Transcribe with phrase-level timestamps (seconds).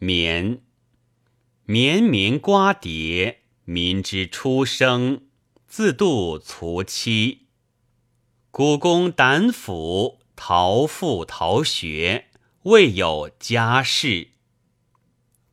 [0.00, 0.62] 绵。
[1.66, 5.24] 绵绵瓜瓞，民之初生，
[5.68, 7.48] 自度卒期。
[8.50, 12.28] 古公胆府，陶父陶学，
[12.62, 14.28] 未有家室。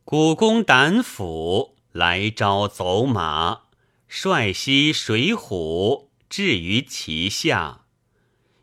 [0.02, 3.64] 古公胆府，来朝走马，
[4.08, 7.84] 率西水浒，至于其下。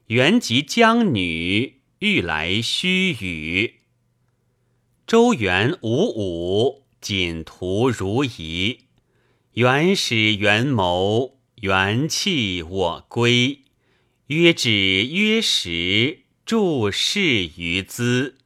[0.08, 3.85] 原及江女，欲来须臾。
[5.08, 6.86] 周元五五。
[7.00, 8.80] 锦图如仪，
[9.54, 13.60] 元始元谋，元气我归。
[14.28, 17.22] 曰止曰时，注释
[17.58, 18.40] 于兹。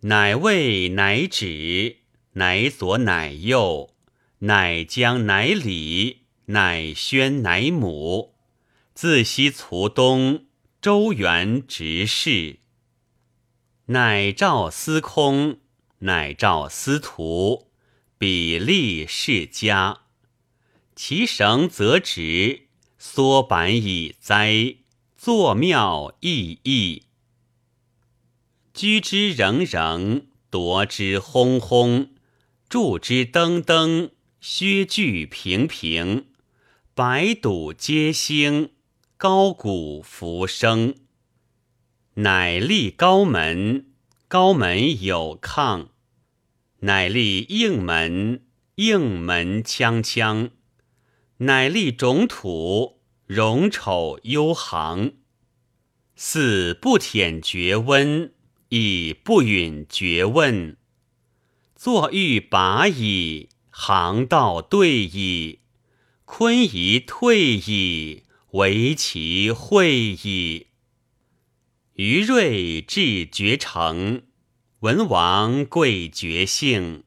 [0.00, 1.98] 乃位乃止，
[2.32, 3.94] 乃左乃右，
[4.40, 8.34] 乃将乃礼，乃宣乃母。
[8.92, 10.46] 自西卒东，
[10.80, 12.58] 周元直事。
[13.86, 15.58] 乃召司空。
[15.98, 17.68] 乃召司徒，
[18.18, 20.00] 比例世家。
[20.96, 22.66] 其绳则直，
[22.98, 24.76] 缩板以栽，
[25.16, 27.04] 作庙意义。
[28.74, 32.10] 居之仍仍，夺之轰轰，
[32.68, 36.26] 筑之登登，削具平平。
[36.94, 38.72] 百堵皆兴，
[39.16, 40.96] 高鼓浮生。
[42.16, 43.86] 乃立高门，
[44.28, 45.88] 高门有抗。
[46.80, 48.42] 乃立应门，
[48.74, 50.50] 应门锵锵；
[51.38, 55.14] 乃立种土，容丑幽行。
[56.14, 58.34] 似不舔绝温，
[58.68, 60.76] 亦不允绝问。
[61.74, 65.60] 坐欲拔矣，行道对矣，
[66.26, 70.66] 坤仪退矣，惟其会矣。
[71.94, 74.22] 余瑞至绝成。
[74.80, 77.04] 文王贵绝姓，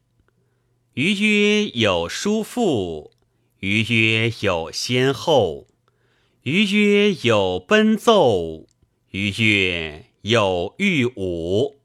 [0.94, 3.12] 余曰有叔父，
[3.60, 5.68] 余曰有先后，
[6.44, 8.66] 余曰有奔奏，
[9.12, 11.82] 余曰有御武。